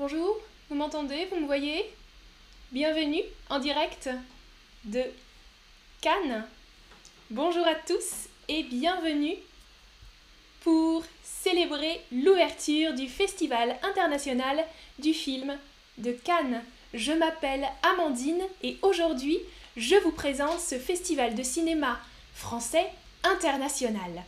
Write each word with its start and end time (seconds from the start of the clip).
Bonjour, 0.00 0.34
vous 0.70 0.76
m'entendez 0.76 1.26
Vous 1.26 1.40
me 1.40 1.44
voyez? 1.44 1.84
Bienvenue 2.72 3.20
en 3.50 3.58
direct 3.58 4.08
de 4.86 5.02
Cannes. 6.00 6.46
Bonjour 7.28 7.66
à 7.66 7.74
tous 7.74 8.30
et 8.48 8.62
bienvenue 8.62 9.34
pour 10.62 11.04
célébrer 11.22 12.00
l'ouverture 12.12 12.94
du 12.94 13.08
Festival 13.08 13.76
international 13.82 14.64
du 14.98 15.12
film 15.12 15.58
de 15.98 16.12
Cannes. 16.12 16.62
Je 16.94 17.12
m'appelle 17.12 17.68
Amandine 17.82 18.40
et 18.62 18.78
aujourd'hui 18.80 19.38
je 19.76 19.96
vous 19.96 20.12
présente 20.12 20.60
ce 20.60 20.78
festival 20.78 21.34
de 21.34 21.42
cinéma 21.42 22.00
français 22.32 22.86
international. 23.22 24.24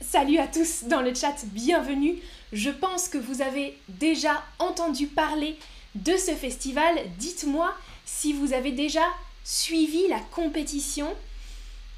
Salut 0.00 0.38
à 0.38 0.46
tous 0.46 0.84
dans 0.84 1.02
le 1.02 1.12
chat, 1.12 1.44
bienvenue. 1.46 2.22
Je 2.52 2.70
pense 2.70 3.08
que 3.08 3.18
vous 3.18 3.42
avez 3.42 3.76
déjà 3.88 4.42
entendu 4.58 5.06
parler 5.06 5.56
de 5.94 6.16
ce 6.16 6.32
festival. 6.32 6.94
Dites-moi 7.18 7.74
si 8.04 8.32
vous 8.32 8.52
avez 8.52 8.72
déjà 8.72 9.04
suivi 9.44 10.08
la 10.08 10.20
compétition. 10.20 11.14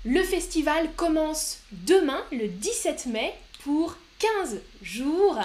Le 0.04 0.22
festival 0.22 0.90
commence 0.96 1.58
demain, 1.72 2.22
le 2.32 2.48
17 2.48 3.06
mai, 3.06 3.34
pour 3.64 3.96
15 4.18 4.60
jours. 4.82 5.38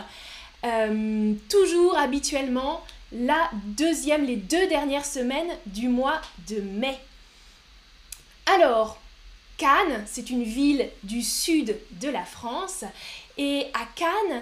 Euh, 0.64 1.34
toujours 1.50 1.98
habituellement 1.98 2.84
la 3.12 3.50
deuxième, 3.54 4.26
les 4.26 4.36
deux 4.36 4.68
dernières 4.68 5.06
semaines 5.06 5.52
du 5.68 5.88
mois 5.88 6.22
de 6.48 6.62
mai. 6.62 6.98
Alors, 8.46 9.00
Cannes, 9.58 10.04
c'est 10.06 10.30
une 10.30 10.44
ville 10.44 10.90
du 11.04 11.22
sud 11.22 11.78
de 12.02 12.10
la 12.10 12.24
France 12.24 12.84
et 13.38 13.68
à 13.74 13.86
Cannes, 13.96 14.42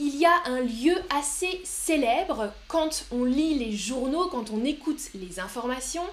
il 0.00 0.16
y 0.16 0.24
a 0.24 0.42
un 0.46 0.62
lieu 0.62 0.96
assez 1.10 1.60
célèbre 1.62 2.52
quand 2.68 3.04
on 3.12 3.24
lit 3.24 3.54
les 3.54 3.76
journaux, 3.76 4.28
quand 4.28 4.50
on 4.50 4.64
écoute 4.64 5.00
les 5.14 5.38
informations. 5.38 6.06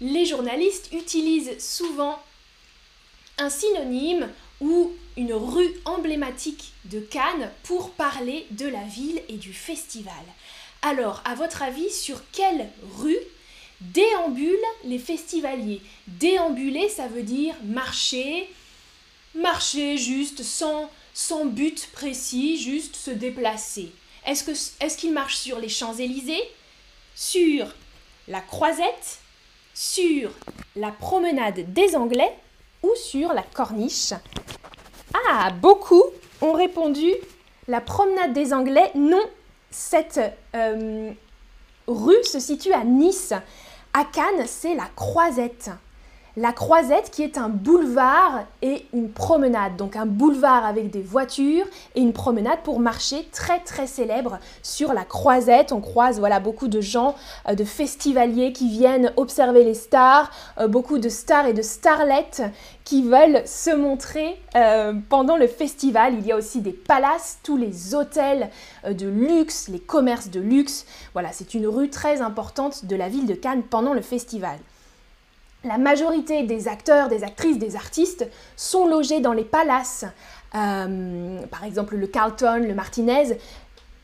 Les 0.00 0.26
journalistes 0.26 0.92
utilisent 0.92 1.56
souvent 1.60 2.18
un 3.38 3.48
synonyme 3.48 4.28
ou 4.60 4.90
une 5.16 5.32
rue 5.32 5.72
emblématique 5.84 6.72
de 6.86 6.98
Cannes 6.98 7.50
pour 7.62 7.90
parler 7.90 8.46
de 8.50 8.66
la 8.66 8.82
ville 8.82 9.22
et 9.28 9.36
du 9.36 9.52
festival. 9.52 10.12
Alors, 10.82 11.22
à 11.24 11.36
votre 11.36 11.62
avis, 11.62 11.90
sur 11.90 12.20
quelle 12.32 12.68
rue 12.98 13.18
déambulent 13.80 14.56
les 14.84 14.98
festivaliers? 14.98 15.80
Déambuler, 16.08 16.88
ça 16.88 17.06
veut 17.06 17.22
dire 17.22 17.54
marcher, 17.64 18.48
marcher 19.36 19.96
juste 19.96 20.42
sans, 20.42 20.90
sans 21.14 21.44
but 21.44 21.88
précis, 21.92 22.60
juste 22.60 22.96
se 22.96 23.10
déplacer. 23.10 23.92
Est-ce 24.26 24.96
qu'ils 24.96 25.10
est 25.10 25.12
marchent 25.12 25.38
sur 25.38 25.58
les 25.58 25.68
Champs-Élysées? 25.68 26.42
Sur 27.14 27.66
la 28.28 28.40
Croisette? 28.40 29.18
Sur 29.74 30.30
la 30.76 30.90
promenade 30.90 31.72
des 31.72 31.96
Anglais? 31.96 32.32
Ou 32.82 32.90
sur 32.96 33.32
la 33.32 33.42
Corniche? 33.42 34.12
Ah, 35.28 35.50
beaucoup 35.50 36.02
ont 36.40 36.52
répondu 36.52 37.12
la 37.68 37.80
promenade 37.80 38.32
des 38.32 38.52
Anglais, 38.52 38.90
non, 38.94 39.22
cette 39.70 40.20
euh, 40.54 41.12
rue 41.86 42.24
se 42.24 42.40
situe 42.40 42.72
à 42.72 42.84
Nice. 42.84 43.32
À 43.92 44.04
Cannes, 44.04 44.46
c'est 44.46 44.74
la 44.74 44.88
Croisette. 44.96 45.70
La 46.38 46.52
Croisette 46.52 47.10
qui 47.10 47.22
est 47.22 47.36
un 47.36 47.50
boulevard 47.50 48.46
et 48.62 48.86
une 48.94 49.10
promenade. 49.10 49.76
Donc 49.76 49.96
un 49.96 50.06
boulevard 50.06 50.64
avec 50.64 50.90
des 50.90 51.02
voitures 51.02 51.66
et 51.94 52.00
une 52.00 52.14
promenade 52.14 52.60
pour 52.64 52.80
marcher 52.80 53.28
très 53.32 53.58
très 53.58 53.86
célèbre 53.86 54.38
sur 54.62 54.94
la 54.94 55.04
Croisette. 55.04 55.72
On 55.72 55.82
croise 55.82 56.18
voilà 56.18 56.40
beaucoup 56.40 56.68
de 56.68 56.80
gens, 56.80 57.16
euh, 57.50 57.54
de 57.54 57.64
festivaliers 57.64 58.54
qui 58.54 58.70
viennent 58.70 59.12
observer 59.16 59.62
les 59.62 59.74
stars, 59.74 60.30
euh, 60.58 60.68
beaucoup 60.68 60.96
de 60.96 61.10
stars 61.10 61.48
et 61.48 61.52
de 61.52 61.60
starlettes 61.60 62.42
qui 62.84 63.02
veulent 63.02 63.46
se 63.46 63.76
montrer 63.76 64.40
euh, 64.56 64.94
pendant 65.10 65.36
le 65.36 65.46
festival. 65.46 66.14
Il 66.14 66.26
y 66.26 66.32
a 66.32 66.36
aussi 66.36 66.62
des 66.62 66.72
palaces, 66.72 67.40
tous 67.42 67.58
les 67.58 67.94
hôtels 67.94 68.48
de 68.90 69.06
luxe, 69.06 69.68
les 69.68 69.80
commerces 69.80 70.30
de 70.30 70.40
luxe. 70.40 70.86
Voilà, 71.12 71.28
c'est 71.32 71.52
une 71.52 71.66
rue 71.66 71.90
très 71.90 72.22
importante 72.22 72.86
de 72.86 72.96
la 72.96 73.10
ville 73.10 73.26
de 73.26 73.34
Cannes 73.34 73.64
pendant 73.68 73.92
le 73.92 74.00
festival. 74.00 74.56
La 75.64 75.78
majorité 75.78 76.42
des 76.42 76.66
acteurs, 76.66 77.08
des 77.08 77.22
actrices, 77.22 77.58
des 77.58 77.76
artistes 77.76 78.28
sont 78.56 78.86
logés 78.88 79.20
dans 79.20 79.32
les 79.32 79.44
palaces, 79.44 80.04
euh, 80.56 81.40
par 81.46 81.64
exemple 81.64 81.96
le 81.96 82.06
Carlton, 82.08 82.64
le 82.66 82.74
Martinez, 82.74 83.38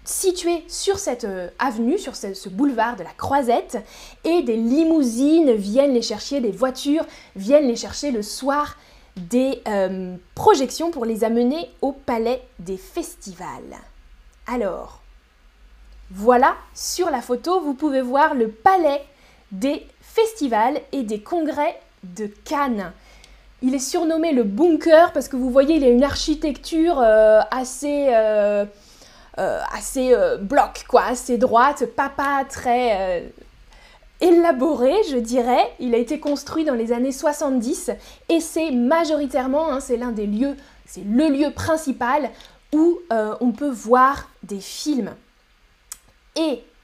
situés 0.05 0.65
sur 0.69 0.99
cette 0.99 1.25
euh, 1.25 1.49
avenue, 1.59 1.99
sur 1.99 2.15
ce, 2.17 2.49
boulevard 2.49 2.97
de 2.97 3.03
la 3.03 3.11
Croisette, 3.11 3.79
et 4.25 4.43
des 4.43 4.57
limousines 4.57 5.53
viennent 5.53 5.95
les 5.95 6.03
chercher, 6.03 6.41
des 6.41 6.53
voitures 6.53 7.05
viennent 7.35 7.67
les 7.67 7.77
chercher 7.77 8.13
le 8.13 8.23
soir 8.23 8.77
des 9.17 9.61
euh, 9.67 10.17
projections 10.37 10.93
pour 10.93 11.05
les 11.05 11.25
amener 11.25 11.69
au 11.83 11.91
palais 11.91 12.41
des 12.61 12.77
festivals. 12.77 13.77
Alors, 14.47 15.03
voilà, 16.11 16.57
sur 16.73 17.11
la 17.11 17.21
photo, 17.21 17.61
vous 17.61 17.75
pouvez 17.75 18.01
voir 18.01 18.35
le 18.35 18.49
palais 18.49 19.05
des 19.51 19.85
et 20.93 21.03
des 21.03 21.21
congrès 21.21 21.79
de 22.03 22.27
Cannes. 22.45 22.93
Il 23.62 23.75
est 23.75 23.81
surnommé 23.81 24.33
le 24.33 24.45
bunker 24.45 25.12
parce 25.12 25.29
que 25.29 25.37
vous 25.37 25.51
voyez, 25.51 25.77
il 25.77 25.84
a 25.84 25.89
une 25.89 26.05
architecture 26.05 27.01
euh, 27.01 27.41
assez, 27.51 28.09
euh, 28.11 28.65
euh, 29.39 30.37
bloc, 30.37 30.84
quoi, 30.89 31.05
assez 31.05 31.39
droite, 31.39 31.87
papa 31.97 32.45
très 32.49 33.33
élaboré, 34.21 34.93
je 35.11 35.17
dirais. 35.17 35.73
Il 35.81 35.95
a 35.95 35.99
été 35.99 36.21
construit 36.21 36.65
dans 36.65 36.75
les 36.75 36.93
années 36.93 37.12
70 37.12 37.91
et 38.28 38.41
c'est 38.41 38.71
majoritairement, 38.71 39.73
hein, 39.73 39.81
c'est 39.81 39.97
l'un 39.97 40.12
des 40.12 40.27
lieux, 40.27 40.57
c'est 40.87 41.05
le 41.05 41.28
lieu 41.28 41.51
principal 41.51 42.31
où 42.73 43.01
on 43.11 43.53
peut 43.53 43.71
voir 43.71 44.28
des 44.43 44.61
films. 44.61 45.15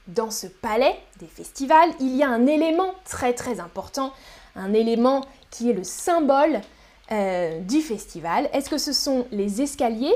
Dans 0.07 0.31
ce 0.31 0.47
palais 0.47 0.95
des 1.19 1.27
festivals, 1.27 1.89
il 1.99 2.15
y 2.15 2.23
a 2.23 2.29
un 2.29 2.45
élément 2.45 2.93
très 3.05 3.33
très 3.33 3.59
important, 3.59 4.13
un 4.55 4.73
élément 4.73 5.25
qui 5.51 5.69
est 5.69 5.73
le 5.73 5.83
symbole 5.83 6.61
euh, 7.11 7.59
du 7.61 7.81
festival. 7.81 8.49
Est-ce 8.53 8.69
que 8.69 8.77
ce 8.77 8.93
sont 8.93 9.25
les 9.31 9.61
escaliers? 9.61 10.15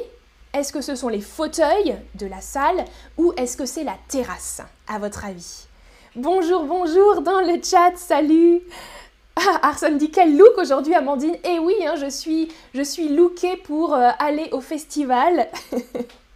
Est-ce 0.54 0.74
que 0.74 0.82
ce 0.82 0.96
sont 0.96 1.10
les 1.10 1.22
fauteuils 1.22 1.96
de 2.16 2.26
la 2.26 2.42
salle? 2.42 2.86
Ou 3.18 3.34
est-ce 3.38 3.56
que 3.56 3.66
c'est 3.66 3.84
la 3.84 3.98
terrasse, 4.08 4.62
à 4.88 4.98
votre 4.98 5.26
avis? 5.26 5.68
Bonjour, 6.16 6.64
bonjour 6.64 7.22
dans 7.22 7.42
le 7.42 7.62
chat, 7.64 7.96
salut! 7.96 8.62
Ah, 9.36 9.70
Arsène 9.70 9.98
dit 9.98 10.12
quel 10.12 10.36
look 10.36 10.58
aujourd'hui 10.58 10.96
Amandine. 10.96 11.38
Eh 11.46 11.60
oui, 11.60 11.76
hein, 11.86 11.96
je 11.96 12.10
suis, 12.10 12.50
je 12.74 12.82
suis 12.82 13.08
lookée 13.10 13.56
pour 13.58 13.94
euh, 13.94 14.10
aller 14.20 14.50
au 14.52 14.60
festival. 14.60 15.48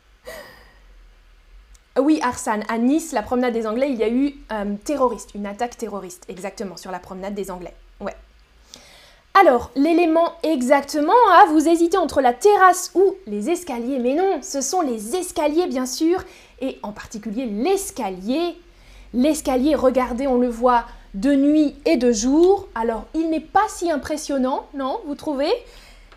Oui, 2.00 2.20
Arsane, 2.24 2.64
à 2.70 2.80
Nice, 2.80 3.12
la 3.12 3.22
promenade 3.22 3.54
des 3.54 3.68
Anglais, 3.68 3.92
il 3.92 3.98
y 3.98 4.04
a 4.04 4.10
eu 4.10 4.34
euh, 4.52 4.74
terroriste, 4.84 5.30
une 5.36 5.46
attaque 5.46 5.78
terroriste, 5.78 6.26
exactement, 6.28 6.76
sur 6.76 6.90
la 6.90 6.98
promenade 6.98 7.36
des 7.36 7.52
Anglais. 7.52 7.76
Ouais. 8.02 8.16
Alors, 9.40 9.70
l'élément 9.76 10.34
exactement, 10.42 11.14
ah, 11.32 11.46
vous 11.50 11.68
hésitez 11.68 11.98
entre 11.98 12.22
la 12.22 12.34
terrasse 12.34 12.92
ou 12.96 13.14
les 13.28 13.52
escaliers, 13.52 14.00
mais 14.00 14.16
non, 14.16 14.40
ce 14.42 14.62
sont 14.62 14.82
les 14.82 15.16
escaliers 15.16 15.68
bien 15.68 15.86
sûr, 15.86 16.24
et 16.62 16.80
en 16.82 16.94
particulier 16.94 17.46
l'escalier. 17.46 18.58
L'escalier, 19.14 19.76
regardez, 19.76 20.26
on 20.26 20.38
le 20.40 20.50
voit 20.50 20.86
de 21.14 21.36
nuit 21.36 21.76
et 21.86 21.98
de 21.98 22.12
jour, 22.12 22.68
alors 22.74 23.06
il 23.14 23.30
n'est 23.30 23.40
pas 23.40 23.68
si 23.68 23.92
impressionnant, 23.92 24.66
non, 24.74 25.00
vous 25.06 25.14
trouvez? 25.14 25.52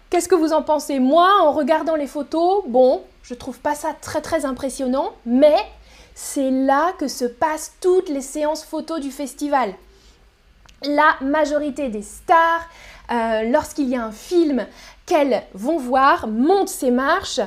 Qu'est-ce 0.09 0.29
que 0.29 0.35
vous 0.35 0.55
en 0.55 0.63
pensez? 0.63 1.01
Moi, 1.01 1.29
en 1.43 1.53
regardant 1.53 1.97
les 1.97 2.07
photos, 2.07 2.65
bon, 2.67 3.03
je 3.29 3.35
trouve 3.35 3.59
pas 3.59 3.75
ça 3.75 3.93
très 4.01 4.21
très 4.21 4.45
impressionnant, 4.45 5.13
mais 5.25 5.57
c'est 6.15 6.51
là 6.51 6.93
que 6.99 7.09
se 7.09 7.25
passent 7.25 7.75
toutes 7.81 8.09
les 8.09 8.21
séances 8.21 8.65
photos 8.65 9.01
du 9.01 9.11
festival. 9.11 9.75
La 10.85 11.17
majorité 11.21 11.89
des 11.89 12.03
stars, 12.03 12.69
euh, 13.11 13.43
lorsqu'il 13.51 13.89
y 13.89 13.97
a 13.97 14.05
un 14.05 14.13
film 14.13 14.67
qu'elles 15.07 15.43
vont 15.55 15.79
voir, 15.79 16.29
montent 16.29 16.69
ces 16.69 16.93
marches, 16.93 17.41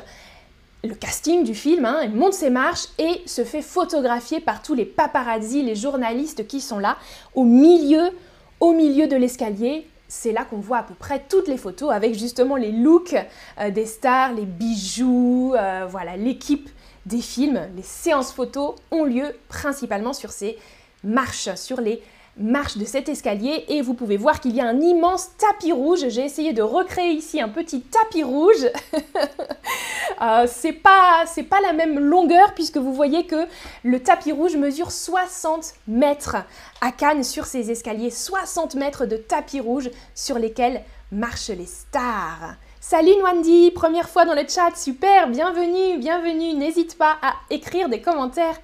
le 0.84 0.96
casting 0.96 1.44
du 1.44 1.56
film, 1.56 1.86
hein, 1.86 2.08
monte 2.10 2.34
ses 2.34 2.50
marches 2.50 2.88
et 2.98 3.22
se 3.26 3.44
fait 3.46 3.62
photographier 3.62 4.42
par 4.42 4.62
tous 4.62 4.74
les 4.74 4.86
paparazzi, 4.86 5.62
les 5.62 5.76
journalistes 5.76 6.46
qui 6.48 6.60
sont 6.60 6.80
là, 6.80 6.98
au 7.36 7.44
milieu, 7.46 8.12
au 8.60 8.74
milieu 8.74 9.08
de 9.08 9.16
l'escalier, 9.16 9.88
c'est 10.10 10.32
là 10.32 10.44
qu'on 10.44 10.58
voit 10.58 10.80
à 10.80 10.84
peu 10.84 10.96
près 10.96 11.24
toutes 11.30 11.48
les 11.48 11.58
photos 11.58 11.92
avec 11.92 12.18
justement 12.18 12.58
les 12.58 12.72
looks 12.72 13.16
euh, 13.60 13.70
des 13.70 13.86
stars, 13.86 14.34
les 14.34 14.46
bijoux, 14.46 15.54
euh, 15.56 15.86
voilà, 15.88 16.18
l'équipe 16.18 16.70
des 17.06 17.22
films. 17.22 17.62
Les 17.76 17.84
séances 17.84 18.34
photos 18.34 18.76
ont 18.92 19.06
lieu 19.06 19.36
principalement 19.48 20.12
sur 20.12 20.32
ces 20.32 20.58
marches, 21.04 21.54
sur 21.56 21.80
les 21.80 22.02
marche 22.40 22.78
de 22.78 22.86
cet 22.86 23.10
escalier 23.10 23.66
et 23.68 23.82
vous 23.82 23.94
pouvez 23.94 24.18
voir 24.18 24.40
qu'il 24.40 24.56
y 24.56 24.62
a 24.62 24.66
un 24.66 24.80
immense 24.80 25.30
tapis 25.38 25.72
rouge. 25.72 26.08
J'ai 26.08 26.24
essayé 26.24 26.54
de 26.54 26.62
recréer 26.62 27.12
ici 27.12 27.42
un 27.42 27.50
petit 27.50 27.82
tapis 27.82 28.24
rouge. 28.24 28.70
euh, 30.22 30.48
c'est 30.48 30.74
pas, 30.74 31.26
pas 31.50 31.62
la 31.62 31.74
même 31.74 32.00
longueur 32.00 32.54
puisque 32.54 32.78
vous 32.78 32.94
voyez 32.94 33.26
que 33.26 33.46
le 33.84 34.00
tapis 34.02 34.32
rouge 34.32 34.56
mesure 34.56 34.92
60 34.92 35.74
mètres 35.88 36.38
à 36.82 36.92
Cannes 36.92 37.24
sur 37.24 37.46
ces 37.46 37.72
escaliers. 37.72 38.10
60 38.10 38.76
mètres 38.76 39.06
de 39.06 39.18
tapis 39.18 39.60
rouge 39.60 39.90
sur 40.16 40.40
lesquels 40.40 40.82
marchent 41.12 41.50
les 41.50 41.66
stars. 41.66 42.56
Salut 42.80 43.12
Nwandi, 43.20 43.72
première 43.72 44.08
fois 44.08 44.24
dans 44.24 44.34
le 44.34 44.48
chat, 44.48 44.76
super, 44.76 45.28
bienvenue, 45.30 45.98
bienvenue. 45.98 46.54
N'hésite 46.54 46.98
pas 46.98 47.18
à 47.22 47.34
écrire 47.50 47.90
des 47.90 48.02
commentaires 48.02 48.56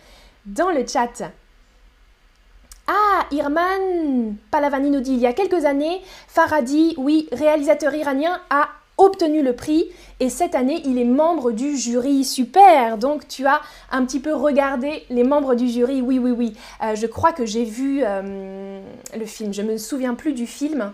dans 0.45 0.69
le 0.69 0.85
chat. 0.87 1.31
Ah, 2.87 3.25
Irman 3.31 4.35
Palavani 4.51 4.91
nous 4.91 4.99
dit 4.99 5.13
il 5.13 5.19
y 5.19 5.25
a 5.25 5.33
quelques 5.33 5.65
années, 5.65 6.01
Faradi, 6.27 6.93
oui, 6.97 7.27
réalisateur 7.31 7.95
iranien, 7.95 8.39
a 8.49 8.69
obtenu 8.97 9.41
le 9.41 9.53
prix 9.53 9.87
et 10.19 10.29
cette 10.29 10.55
année 10.55 10.81
il 10.85 10.97
est 10.99 11.05
membre 11.05 11.51
du 11.51 11.75
jury. 11.77 12.23
Super 12.23 12.97
Donc 12.97 13.27
tu 13.27 13.45
as 13.45 13.61
un 13.91 14.05
petit 14.05 14.19
peu 14.19 14.33
regardé 14.33 15.03
les 15.09 15.23
membres 15.23 15.55
du 15.55 15.67
jury. 15.67 16.01
Oui, 16.01 16.19
oui, 16.19 16.31
oui. 16.31 16.53
Euh, 16.83 16.95
je 16.95 17.07
crois 17.07 17.33
que 17.33 17.45
j'ai 17.45 17.65
vu 17.65 18.01
euh, 18.03 18.79
le 19.17 19.25
film. 19.25 19.53
Je 19.53 19.63
ne 19.63 19.73
me 19.73 19.77
souviens 19.77 20.13
plus 20.13 20.33
du 20.33 20.45
film. 20.45 20.93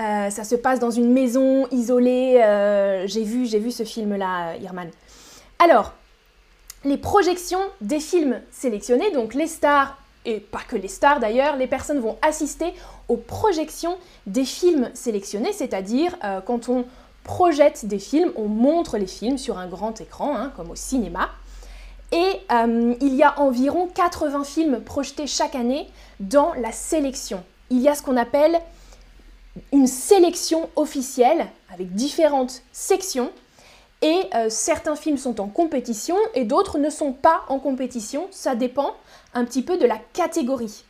Euh, 0.00 0.30
ça 0.30 0.44
se 0.44 0.56
passe 0.56 0.78
dans 0.78 0.90
une 0.90 1.12
maison 1.12 1.68
isolée. 1.70 2.42
j'ai 3.06 3.22
vu, 3.22 3.46
j'ai 3.46 3.60
vu 3.60 3.70
ce 3.70 3.84
film-là, 3.84 4.56
Irman. 4.56 4.90
Alors, 5.58 5.94
les 6.84 6.98
projections 6.98 7.60
des 7.80 8.00
films 8.00 8.40
sélectionnés, 8.50 9.10
donc 9.12 9.32
les 9.32 9.46
stars 9.46 9.96
et 10.26 10.40
pas 10.40 10.60
que 10.68 10.76
les 10.76 10.88
stars 10.88 11.20
d'ailleurs, 11.20 11.56
les 11.56 11.66
personnes 11.66 12.00
vont 12.00 12.18
assister 12.20 12.74
aux 13.08 13.16
projections 13.16 13.96
des 14.26 14.44
films 14.44 14.90
sélectionnés, 14.92 15.52
c'est-à-dire 15.52 16.14
euh, 16.24 16.40
quand 16.40 16.68
on 16.68 16.84
projette 17.24 17.86
des 17.86 17.98
films, 17.98 18.32
on 18.36 18.48
montre 18.48 18.98
les 18.98 19.06
films 19.06 19.38
sur 19.38 19.58
un 19.58 19.66
grand 19.66 20.00
écran, 20.00 20.36
hein, 20.36 20.52
comme 20.56 20.70
au 20.70 20.76
cinéma. 20.76 21.30
Et 22.12 22.40
euh, 22.52 22.94
il 23.00 23.14
y 23.14 23.22
a 23.22 23.40
environ 23.40 23.88
80 23.92 24.44
films 24.44 24.80
projetés 24.80 25.26
chaque 25.26 25.54
année 25.54 25.88
dans 26.20 26.52
la 26.54 26.72
sélection. 26.72 27.42
Il 27.70 27.80
y 27.80 27.88
a 27.88 27.94
ce 27.94 28.02
qu'on 28.02 28.16
appelle 28.16 28.60
une 29.72 29.86
sélection 29.86 30.68
officielle 30.76 31.46
avec 31.72 31.94
différentes 31.94 32.62
sections 32.72 33.30
et 34.02 34.22
euh, 34.34 34.48
certains 34.50 34.96
films 34.96 35.16
sont 35.16 35.40
en 35.40 35.48
compétition 35.48 36.16
et 36.34 36.44
d'autres 36.44 36.78
ne 36.78 36.90
sont 36.90 37.12
pas 37.12 37.42
en 37.48 37.58
compétition. 37.58 38.28
Ça 38.30 38.54
dépend 38.54 38.94
un 39.34 39.44
petit 39.44 39.62
peu 39.62 39.78
de 39.78 39.86
la 39.86 39.98
catégorie. 40.12 40.84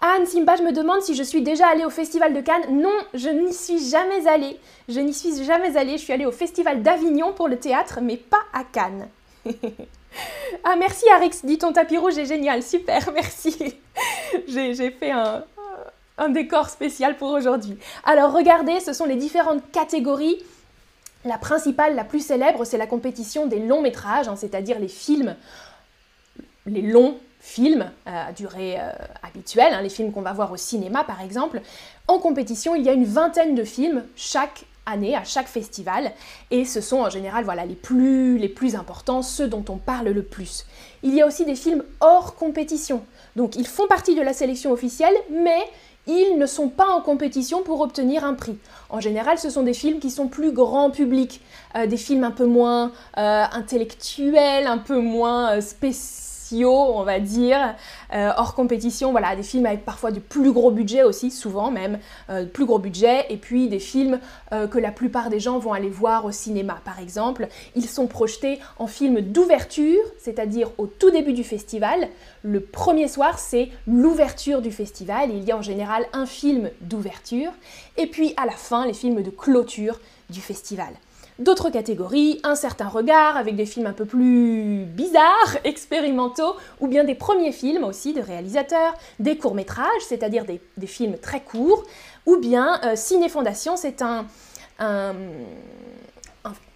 Anne 0.00 0.26
Simba, 0.26 0.54
je 0.54 0.62
me 0.62 0.70
demande 0.70 1.02
si 1.02 1.16
je 1.16 1.24
suis 1.24 1.42
déjà 1.42 1.66
allée 1.66 1.84
au 1.84 1.90
Festival 1.90 2.32
de 2.32 2.40
Cannes. 2.40 2.66
Non, 2.70 2.94
je 3.14 3.28
n'y 3.28 3.52
suis 3.52 3.90
jamais 3.90 4.28
allée. 4.28 4.60
Je 4.88 5.00
n'y 5.00 5.12
suis 5.12 5.44
jamais 5.44 5.76
allée. 5.76 5.98
Je 5.98 6.04
suis 6.04 6.12
allée 6.12 6.26
au 6.26 6.32
Festival 6.32 6.82
d'Avignon 6.82 7.32
pour 7.32 7.48
le 7.48 7.58
théâtre, 7.58 7.98
mais 8.00 8.16
pas 8.16 8.42
à 8.52 8.62
Cannes. 8.62 9.08
ah, 10.64 10.76
merci 10.76 11.04
Arix, 11.10 11.40
dit 11.42 11.58
ton 11.58 11.72
tapis 11.72 11.98
rouge 11.98 12.16
est 12.16 12.26
génial. 12.26 12.62
Super, 12.62 13.10
merci. 13.14 13.74
J'ai 14.46 14.90
fait 14.92 15.10
un 15.10 16.28
décor 16.28 16.68
spécial 16.68 17.16
pour 17.16 17.30
aujourd'hui. 17.30 17.76
Alors 18.04 18.32
regardez, 18.32 18.78
ce 18.78 18.92
sont 18.92 19.04
les 19.04 19.16
différentes 19.16 19.68
catégories 19.72 20.38
la 21.24 21.38
principale, 21.38 21.94
la 21.94 22.04
plus 22.04 22.24
célèbre, 22.24 22.64
c'est 22.64 22.78
la 22.78 22.86
compétition 22.86 23.46
des 23.46 23.58
longs 23.58 23.82
métrages, 23.82 24.28
hein, 24.28 24.36
c'est-à-dire 24.36 24.78
les 24.78 24.88
films, 24.88 25.34
les 26.66 26.82
longs 26.82 27.18
films 27.40 27.90
euh, 28.06 28.28
à 28.28 28.32
durée 28.32 28.76
euh, 28.78 28.90
habituelle, 29.22 29.72
hein, 29.72 29.82
les 29.82 29.88
films 29.88 30.12
qu'on 30.12 30.22
va 30.22 30.32
voir 30.32 30.52
au 30.52 30.56
cinéma 30.56 31.04
par 31.04 31.20
exemple. 31.20 31.60
En 32.06 32.18
compétition, 32.18 32.74
il 32.74 32.82
y 32.82 32.88
a 32.88 32.92
une 32.92 33.04
vingtaine 33.04 33.54
de 33.54 33.64
films 33.64 34.04
chaque 34.16 34.64
année, 34.86 35.14
à 35.14 35.24
chaque 35.24 35.48
festival, 35.48 36.12
et 36.50 36.64
ce 36.64 36.80
sont 36.80 37.00
en 37.00 37.10
général 37.10 37.44
voilà, 37.44 37.64
plus, 37.82 38.38
les 38.38 38.48
plus 38.48 38.74
importants, 38.74 39.22
ceux 39.22 39.46
dont 39.46 39.64
on 39.68 39.76
parle 39.76 40.08
le 40.08 40.22
plus. 40.22 40.64
Il 41.02 41.14
y 41.14 41.20
a 41.20 41.26
aussi 41.26 41.44
des 41.44 41.56
films 41.56 41.84
hors 42.00 42.34
compétition, 42.36 43.04
donc 43.36 43.56
ils 43.56 43.66
font 43.66 43.86
partie 43.86 44.14
de 44.14 44.22
la 44.22 44.32
sélection 44.32 44.72
officielle, 44.72 45.14
mais 45.30 45.60
ils 46.08 46.38
ne 46.38 46.46
sont 46.46 46.68
pas 46.68 46.88
en 46.88 47.00
compétition 47.00 47.62
pour 47.62 47.80
obtenir 47.80 48.24
un 48.24 48.34
prix. 48.34 48.56
En 48.88 49.00
général, 49.00 49.38
ce 49.38 49.50
sont 49.50 49.62
des 49.62 49.74
films 49.74 50.00
qui 50.00 50.10
sont 50.10 50.26
plus 50.26 50.52
grand 50.52 50.90
public, 50.90 51.42
euh, 51.76 51.86
des 51.86 51.98
films 51.98 52.24
un 52.24 52.30
peu 52.30 52.46
moins 52.46 52.92
euh, 53.18 53.44
intellectuels, 53.52 54.66
un 54.66 54.78
peu 54.78 54.98
moins 54.98 55.52
euh, 55.52 55.60
on 56.52 57.02
va 57.02 57.20
dire, 57.20 57.74
euh, 58.12 58.30
hors 58.36 58.54
compétition, 58.54 59.10
voilà, 59.10 59.36
des 59.36 59.42
films 59.42 59.66
avec 59.66 59.84
parfois 59.84 60.10
de 60.10 60.20
plus 60.20 60.52
gros 60.52 60.70
budget 60.70 61.02
aussi, 61.02 61.30
souvent 61.30 61.70
même, 61.70 61.98
euh, 62.30 62.44
plus 62.44 62.64
gros 62.64 62.78
budget, 62.78 63.26
et 63.30 63.36
puis 63.36 63.68
des 63.68 63.78
films 63.78 64.18
euh, 64.52 64.66
que 64.66 64.78
la 64.78 64.90
plupart 64.90 65.30
des 65.30 65.40
gens 65.40 65.58
vont 65.58 65.72
aller 65.72 65.88
voir 65.88 66.24
au 66.24 66.32
cinéma, 66.32 66.78
par 66.84 66.98
exemple. 67.00 67.48
Ils 67.76 67.88
sont 67.88 68.06
projetés 68.06 68.58
en 68.78 68.86
film 68.86 69.20
d'ouverture, 69.20 70.02
c'est-à-dire 70.18 70.70
au 70.78 70.86
tout 70.86 71.10
début 71.10 71.32
du 71.32 71.44
festival. 71.44 72.08
Le 72.42 72.60
premier 72.60 73.08
soir, 73.08 73.38
c'est 73.38 73.70
l'ouverture 73.86 74.62
du 74.62 74.70
festival, 74.70 75.30
il 75.30 75.44
y 75.44 75.52
a 75.52 75.56
en 75.56 75.62
général 75.62 76.06
un 76.12 76.26
film 76.26 76.70
d'ouverture, 76.80 77.50
et 77.96 78.06
puis 78.06 78.34
à 78.36 78.46
la 78.46 78.52
fin, 78.52 78.86
les 78.86 78.94
films 78.94 79.22
de 79.22 79.30
clôture 79.30 80.00
du 80.30 80.40
festival. 80.40 80.92
D'autres 81.38 81.70
catégories, 81.70 82.40
un 82.42 82.56
certain 82.56 82.88
regard 82.88 83.36
avec 83.36 83.54
des 83.54 83.64
films 83.64 83.86
un 83.86 83.92
peu 83.92 84.04
plus 84.04 84.84
bizarres, 84.84 85.56
expérimentaux, 85.62 86.56
ou 86.80 86.88
bien 86.88 87.04
des 87.04 87.14
premiers 87.14 87.52
films 87.52 87.84
aussi 87.84 88.12
de 88.12 88.20
réalisateurs, 88.20 88.94
des 89.20 89.38
courts-métrages, 89.38 90.02
c'est-à-dire 90.08 90.44
des, 90.44 90.86
films 90.88 91.16
très 91.16 91.40
courts, 91.40 91.84
ou 92.26 92.38
bien 92.38 92.80
euh, 92.82 92.96
Ciné 92.96 93.28
Fondation, 93.28 93.76
c'est 93.76 94.02
un, 94.02 94.26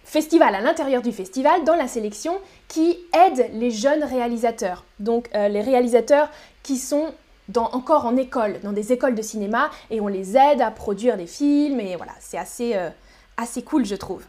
festival 0.05 0.53
à 0.55 0.61
l'intérieur 0.61 1.01
du 1.01 1.11
festival 1.11 1.63
dans 1.63 1.75
la 1.75 1.87
sélection 1.87 2.39
qui 2.67 2.99
aide 3.13 3.49
les 3.53 3.71
jeunes 3.71 4.03
réalisateurs. 4.03 4.85
Donc 4.99 5.29
euh, 5.33 5.47
les 5.47 5.61
réalisateurs 5.61 6.29
qui 6.61 6.77
sont 6.77 7.13
encore 7.57 8.05
en 8.05 8.15
école, 8.15 8.59
dans 8.63 8.71
des 8.71 8.93
écoles 8.93 9.15
de 9.15 9.21
cinéma, 9.21 9.69
et 9.89 9.99
on 9.99 10.07
les 10.07 10.37
aide 10.37 10.61
à 10.61 10.71
produire 10.71 11.17
des 11.17 11.27
films, 11.27 11.79
et 11.81 11.95
voilà, 11.97 12.13
c'est 12.19 12.37
assez, 12.37 12.75
euh, 12.75 12.89
assez 13.35 13.61
cool 13.61 13.85
je 13.85 13.95
trouve. 13.95 14.23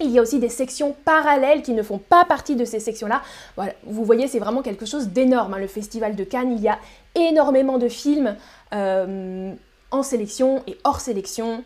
Il 0.00 0.10
y 0.10 0.18
a 0.18 0.22
aussi 0.22 0.38
des 0.38 0.48
sections 0.48 0.94
parallèles 1.04 1.62
qui 1.62 1.72
ne 1.72 1.82
font 1.82 1.98
pas 1.98 2.24
partie 2.24 2.54
de 2.54 2.64
ces 2.64 2.78
sections-là. 2.78 3.22
Voilà, 3.56 3.72
vous 3.84 4.04
voyez, 4.04 4.28
c'est 4.28 4.38
vraiment 4.38 4.62
quelque 4.62 4.86
chose 4.86 5.08
d'énorme. 5.08 5.54
Hein, 5.54 5.58
le 5.58 5.66
Festival 5.66 6.14
de 6.14 6.24
Cannes, 6.24 6.52
il 6.52 6.60
y 6.60 6.68
a 6.68 6.78
énormément 7.16 7.78
de 7.78 7.88
films 7.88 8.36
euh, 8.72 9.52
en 9.90 10.02
sélection 10.04 10.62
et 10.68 10.78
hors 10.84 11.00
sélection, 11.00 11.64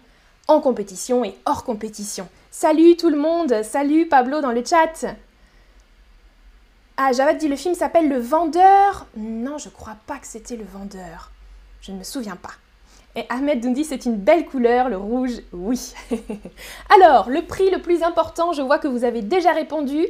en 0.49 0.61
compétition 0.61 1.25
et 1.25 1.34
hors 1.44 1.64
compétition. 1.64 2.26
Salut 2.50 2.96
tout 2.96 3.11
le 3.11 3.19
monde, 3.19 3.62
salut 3.62 4.06
Pablo 4.06 4.40
dans 4.40 4.52
le 4.52 4.64
chat. 4.64 5.06
Ah, 6.96 7.12
Javad 7.12 7.36
dit 7.36 7.48
le 7.48 7.56
film 7.56 7.74
s'appelle 7.74 8.08
Le 8.08 8.19
Vendeur. 8.19 9.06
Non, 9.17 9.58
je 9.58 9.69
crois 9.69 9.96
pas 10.06 10.19
que 10.19 10.27
c'était 10.27 10.56
Le 10.56 10.65
Vendeur. 10.65 11.32
Je 11.81 11.93
ne 11.93 11.98
me 11.98 12.05
souviens 12.05 12.36
pas. 12.36 12.53
Et 13.14 13.24
Ahmed 13.28 13.64
nous 13.64 13.84
c'est 13.84 14.06
une 14.06 14.16
belle 14.16 14.46
couleur, 14.46 14.88
le 14.88 14.96
rouge, 14.96 15.42
oui. 15.52 15.92
Alors, 16.94 17.28
le 17.28 17.42
prix 17.42 17.70
le 17.70 17.82
plus 17.82 18.02
important, 18.02 18.52
je 18.52 18.62
vois 18.62 18.78
que 18.78 18.88
vous 18.88 19.04
avez 19.04 19.20
déjà 19.20 19.52
répondu. 19.52 20.06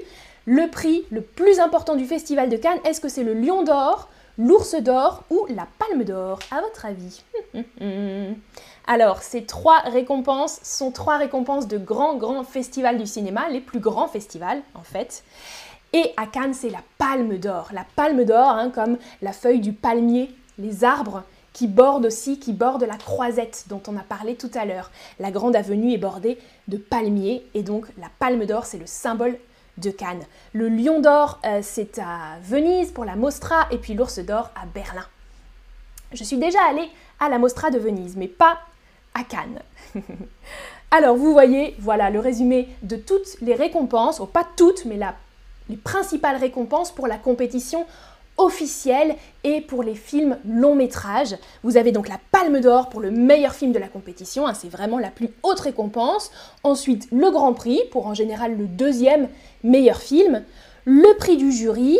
Le 0.46 0.68
prix 0.68 1.04
le 1.10 1.20
plus 1.20 1.60
important 1.60 1.96
du 1.96 2.04
Festival 2.04 2.48
de 2.48 2.56
Cannes, 2.56 2.78
est-ce 2.84 3.00
que 3.00 3.08
c'est 3.08 3.24
le 3.24 3.34
Lion 3.34 3.64
d'Or, 3.64 4.08
l'Ours 4.38 4.74
d'Or 4.76 5.24
ou 5.30 5.46
la 5.48 5.66
Palme 5.78 6.04
d'Or, 6.04 6.38
à 6.50 6.60
votre 6.60 6.86
avis? 6.86 7.22
Alors, 8.86 9.22
ces 9.22 9.44
trois 9.44 9.78
récompenses 9.80 10.60
sont 10.62 10.90
trois 10.90 11.16
récompenses 11.16 11.68
de 11.68 11.78
grands, 11.78 12.16
grands 12.16 12.44
festivals 12.44 12.98
du 12.98 13.06
cinéma, 13.06 13.48
les 13.48 13.60
plus 13.60 13.80
grands 13.80 14.08
festivals 14.08 14.62
en 14.74 14.82
fait. 14.82 15.24
Et 15.92 16.12
à 16.16 16.26
Cannes, 16.26 16.54
c'est 16.54 16.70
la 16.70 16.82
Palme 16.98 17.36
d'Or. 17.38 17.68
La 17.72 17.84
Palme 17.96 18.24
d'Or, 18.24 18.48
hein, 18.48 18.70
comme 18.70 18.96
la 19.20 19.32
feuille 19.32 19.60
du 19.60 19.72
palmier, 19.72 20.34
les 20.58 20.84
arbres 20.84 21.22
qui 21.52 21.66
borde 21.66 22.06
aussi, 22.06 22.38
qui 22.38 22.52
borde 22.52 22.84
la 22.84 22.96
croisette 22.96 23.64
dont 23.68 23.82
on 23.86 23.96
a 23.96 24.02
parlé 24.02 24.36
tout 24.36 24.50
à 24.54 24.64
l'heure. 24.64 24.90
La 25.20 25.30
grande 25.30 25.56
avenue 25.56 25.92
est 25.92 25.98
bordée 25.98 26.38
de 26.68 26.76
palmiers 26.76 27.44
et 27.54 27.62
donc 27.62 27.86
la 27.98 28.08
palme 28.18 28.46
d'or, 28.46 28.66
c'est 28.66 28.78
le 28.78 28.86
symbole 28.86 29.36
de 29.78 29.90
Cannes. 29.90 30.24
Le 30.52 30.68
lion 30.68 31.00
d'or, 31.00 31.40
euh, 31.44 31.60
c'est 31.62 31.98
à 31.98 32.38
Venise 32.42 32.90
pour 32.90 33.04
la 33.04 33.16
Mostra 33.16 33.66
et 33.70 33.78
puis 33.78 33.94
l'ours 33.94 34.18
d'or 34.18 34.50
à 34.54 34.66
Berlin. 34.66 35.04
Je 36.12 36.24
suis 36.24 36.36
déjà 36.36 36.58
allée 36.68 36.90
à 37.20 37.28
la 37.28 37.38
Mostra 37.38 37.70
de 37.70 37.78
Venise, 37.78 38.16
mais 38.16 38.28
pas 38.28 38.58
à 39.14 39.24
Cannes. 39.24 39.60
Alors 40.90 41.16
vous 41.16 41.32
voyez, 41.32 41.74
voilà 41.78 42.10
le 42.10 42.20
résumé 42.20 42.68
de 42.82 42.96
toutes 42.96 43.40
les 43.40 43.54
récompenses, 43.54 44.20
pas 44.30 44.46
toutes, 44.56 44.84
mais 44.84 44.98
les 45.70 45.76
principales 45.76 46.36
récompenses 46.36 46.92
pour 46.92 47.06
la 47.06 47.16
compétition 47.16 47.86
officielle 48.44 49.16
et 49.44 49.60
pour 49.60 49.82
les 49.82 49.94
films 49.94 50.38
long 50.46 50.74
métrage. 50.74 51.36
Vous 51.62 51.76
avez 51.76 51.92
donc 51.92 52.08
la 52.08 52.18
Palme 52.30 52.60
d'Or 52.60 52.88
pour 52.88 53.00
le 53.00 53.10
meilleur 53.10 53.54
film 53.54 53.72
de 53.72 53.78
la 53.78 53.88
compétition, 53.88 54.46
hein, 54.46 54.54
c'est 54.54 54.68
vraiment 54.68 54.98
la 54.98 55.10
plus 55.10 55.30
haute 55.42 55.60
récompense. 55.60 56.30
Ensuite, 56.62 57.08
le 57.10 57.30
Grand 57.30 57.54
Prix 57.54 57.80
pour 57.90 58.06
en 58.06 58.14
général 58.14 58.56
le 58.56 58.66
deuxième 58.66 59.28
meilleur 59.64 59.98
film. 59.98 60.42
Le 60.84 61.16
prix 61.16 61.36
du 61.36 61.52
jury 61.52 61.98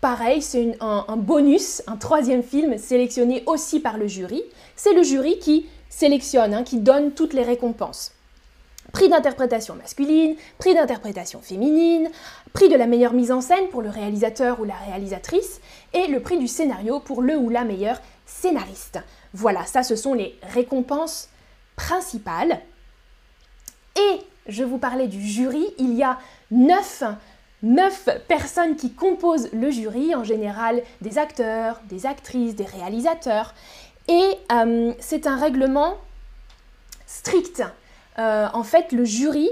pareil, 0.00 0.42
c'est 0.42 0.76
un, 0.80 1.04
un 1.08 1.16
bonus, 1.16 1.82
un 1.86 1.96
troisième 1.96 2.42
film 2.42 2.76
sélectionné 2.76 3.42
aussi 3.46 3.80
par 3.80 3.96
le 3.96 4.08
jury. 4.08 4.42
C'est 4.76 4.92
le 4.92 5.02
jury 5.02 5.38
qui 5.38 5.66
sélectionne, 5.88 6.54
hein, 6.54 6.64
qui 6.64 6.78
donne 6.78 7.12
toutes 7.12 7.34
les 7.34 7.42
récompenses. 7.42 8.12
Prix 8.92 9.08
d'interprétation 9.08 9.74
masculine, 9.74 10.36
prix 10.58 10.74
d'interprétation 10.74 11.40
féminine, 11.40 12.10
prix 12.52 12.68
de 12.68 12.76
la 12.76 12.86
meilleure 12.86 13.14
mise 13.14 13.32
en 13.32 13.40
scène 13.40 13.68
pour 13.70 13.80
le 13.80 13.88
réalisateur 13.88 14.60
ou 14.60 14.64
la 14.64 14.74
réalisatrice, 14.74 15.60
et 15.94 16.08
le 16.08 16.20
prix 16.20 16.38
du 16.38 16.46
scénario 16.46 17.00
pour 17.00 17.22
le 17.22 17.36
ou 17.36 17.48
la 17.48 17.64
meilleure 17.64 18.00
scénariste. 18.26 18.98
Voilà, 19.32 19.64
ça 19.64 19.82
ce 19.82 19.96
sont 19.96 20.14
les 20.14 20.38
récompenses 20.42 21.30
principales. 21.76 22.60
Et 23.96 24.20
je 24.46 24.64
vous 24.64 24.78
parlais 24.78 25.08
du 25.08 25.20
jury, 25.20 25.72
il 25.78 25.94
y 25.94 26.02
a 26.02 26.18
neuf, 26.50 27.02
neuf 27.62 28.08
personnes 28.28 28.76
qui 28.76 28.92
composent 28.92 29.50
le 29.52 29.70
jury, 29.70 30.14
en 30.14 30.24
général 30.24 30.82
des 31.00 31.18
acteurs, 31.18 31.80
des 31.88 32.04
actrices, 32.06 32.56
des 32.56 32.64
réalisateurs. 32.64 33.54
Et 34.08 34.38
euh, 34.52 34.92
c'est 34.98 35.26
un 35.26 35.36
règlement 35.36 35.96
strict. 37.06 37.62
Euh, 38.18 38.48
en 38.52 38.62
fait, 38.62 38.92
le 38.92 39.04
jury 39.04 39.48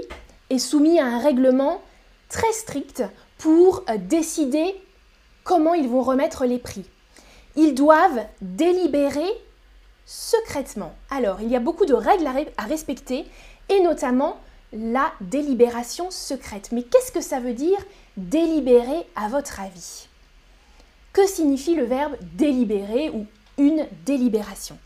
est 0.49 0.59
soumis 0.59 0.99
à 0.99 1.05
un 1.05 1.19
règlement 1.19 1.81
très 2.29 2.51
strict 2.51 3.03
pour 3.37 3.83
euh, 3.89 3.97
décider 3.97 4.75
comment 5.43 5.73
ils 5.73 5.89
vont 5.89 6.03
remettre 6.03 6.45
les 6.45 6.59
prix. 6.59 6.85
Ils 7.55 7.73
doivent 7.73 8.21
délibérer 8.41 9.27
secrètement. 10.05 10.93
Alors, 11.09 11.41
il 11.41 11.49
y 11.49 11.55
a 11.55 11.59
beaucoup 11.59 11.85
de 11.85 11.93
règles 11.93 12.27
à, 12.57 12.63
respecter, 12.63 13.25
et 13.69 13.81
notamment 13.81 14.39
la 14.73 15.11
délibération 15.21 16.11
secrète. 16.11 16.69
Mais 16.71 16.83
qu'est-ce 16.83 17.11
que 17.11 17.21
ça 17.21 17.39
veut 17.39 17.53
dire 17.53 17.79
délibérer 18.17 19.07
à 19.15 19.27
votre 19.27 19.59
avis? 19.59 20.07
Que 21.13 21.25
signifie 21.27 21.75
le 21.75 21.83
verbe 21.83 22.15
délibérer 22.33 23.09
ou 23.09 23.25
une 23.57 23.85
délibération? 24.05 24.77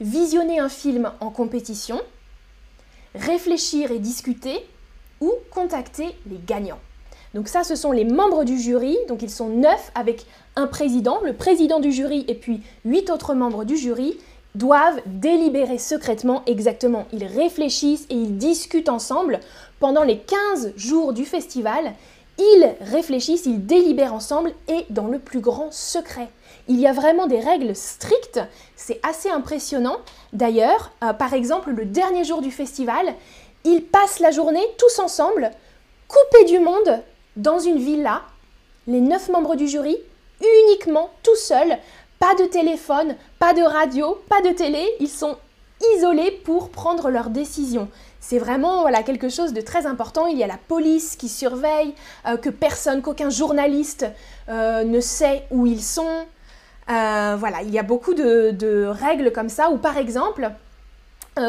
Visionner 0.00 0.58
un 0.58 0.68
film 0.68 1.12
en 1.20 1.30
compétition, 1.30 2.00
réfléchir 3.14 3.90
et 3.90 3.98
discuter 3.98 4.66
ou 5.20 5.32
contacter 5.50 6.08
les 6.28 6.38
gagnants. 6.46 6.80
Donc 7.34 7.48
ça, 7.48 7.64
ce 7.64 7.76
sont 7.76 7.92
les 7.92 8.04
membres 8.04 8.44
du 8.44 8.58
jury, 8.58 8.96
donc 9.08 9.22
ils 9.22 9.30
sont 9.30 9.48
neuf 9.48 9.90
avec 9.94 10.26
un 10.56 10.66
président, 10.66 11.20
le 11.24 11.32
président 11.32 11.80
du 11.80 11.90
jury 11.90 12.24
et 12.28 12.34
puis 12.34 12.60
huit 12.84 13.08
autres 13.10 13.34
membres 13.34 13.64
du 13.64 13.76
jury 13.76 14.18
doivent 14.54 15.00
délibérer 15.06 15.78
secrètement 15.78 16.42
exactement. 16.46 17.06
Ils 17.12 17.24
réfléchissent 17.24 18.06
et 18.10 18.14
ils 18.14 18.36
discutent 18.36 18.90
ensemble 18.90 19.40
pendant 19.80 20.02
les 20.02 20.18
15 20.18 20.74
jours 20.76 21.14
du 21.14 21.24
festival. 21.24 21.94
Ils 22.38 22.74
réfléchissent, 22.80 23.46
ils 23.46 23.64
délibèrent 23.64 24.12
ensemble 24.12 24.52
et 24.68 24.84
dans 24.90 25.08
le 25.08 25.18
plus 25.18 25.40
grand 25.40 25.70
secret. 25.70 26.28
Il 26.68 26.78
y 26.78 26.86
a 26.86 26.92
vraiment 26.92 27.26
des 27.26 27.40
règles 27.40 27.74
strictes, 27.74 28.40
c'est 28.76 29.00
assez 29.02 29.28
impressionnant. 29.28 29.98
D'ailleurs, 30.32 30.92
euh, 31.02 31.12
par 31.12 31.34
exemple, 31.34 31.70
le 31.70 31.84
dernier 31.84 32.24
jour 32.24 32.40
du 32.40 32.50
festival, 32.50 33.14
ils 33.64 33.82
passent 33.82 34.20
la 34.20 34.30
journée 34.30 34.64
tous 34.78 34.98
ensemble, 34.98 35.50
coupés 36.08 36.44
du 36.44 36.58
monde, 36.58 37.02
dans 37.36 37.58
une 37.58 37.78
villa, 37.78 38.22
les 38.86 39.00
neuf 39.00 39.28
membres 39.28 39.56
du 39.56 39.66
jury, 39.66 39.96
uniquement 40.40 41.10
tout 41.22 41.36
seuls, 41.36 41.78
pas 42.18 42.34
de 42.34 42.44
téléphone, 42.44 43.16
pas 43.38 43.54
de 43.54 43.62
radio, 43.62 44.18
pas 44.28 44.40
de 44.42 44.50
télé, 44.50 44.86
ils 45.00 45.08
sont 45.08 45.36
isolés 45.96 46.30
pour 46.44 46.70
prendre 46.70 47.10
leurs 47.10 47.30
décisions. 47.30 47.88
C'est 48.20 48.38
vraiment 48.38 48.82
voilà, 48.82 49.02
quelque 49.02 49.28
chose 49.28 49.52
de 49.52 49.60
très 49.60 49.86
important. 49.86 50.26
Il 50.28 50.38
y 50.38 50.44
a 50.44 50.46
la 50.46 50.58
police 50.68 51.16
qui 51.16 51.28
surveille, 51.28 51.94
euh, 52.26 52.36
que 52.36 52.50
personne, 52.50 53.02
qu'aucun 53.02 53.30
journaliste 53.30 54.06
euh, 54.48 54.84
ne 54.84 55.00
sait 55.00 55.44
où 55.50 55.66
ils 55.66 55.82
sont. 55.82 56.24
Euh, 56.92 57.36
voilà, 57.38 57.62
il 57.62 57.70
y 57.70 57.78
a 57.78 57.82
beaucoup 57.82 58.14
de, 58.14 58.86
règles 58.86 59.32
comme 59.32 59.48
ça, 59.48 59.70
où 59.70 59.78
par 59.78 59.96
exemple, 59.96 60.50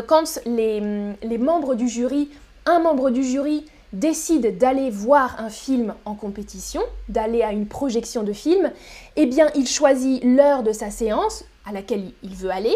quand 0.07 0.39
les, 0.45 0.81
les 1.21 1.37
membres 1.37 1.75
du 1.75 1.89
jury, 1.89 2.29
un 2.65 2.79
membre 2.79 3.09
du 3.09 3.23
jury 3.23 3.65
décide 3.93 4.57
d'aller 4.57 4.89
voir 4.89 5.39
un 5.39 5.49
film 5.49 5.93
en 6.05 6.15
compétition, 6.15 6.81
d'aller 7.09 7.43
à 7.43 7.51
une 7.51 7.67
projection 7.67 8.23
de 8.23 8.33
film, 8.33 8.71
eh 9.15 9.25
bien 9.25 9.47
il 9.55 9.67
choisit 9.67 10.23
l'heure 10.23 10.63
de 10.63 10.71
sa 10.71 10.89
séance 10.89 11.45
à 11.65 11.71
laquelle 11.71 12.11
il 12.23 12.35
veut 12.35 12.49
aller. 12.49 12.75